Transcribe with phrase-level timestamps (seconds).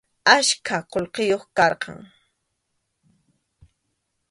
[0.37, 1.99] Achka qullqiyuq karqan.